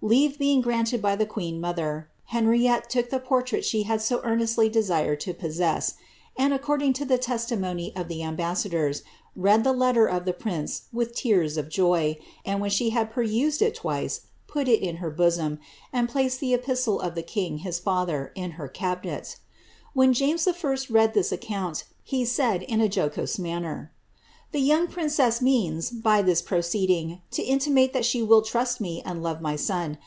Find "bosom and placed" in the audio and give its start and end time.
15.10-16.38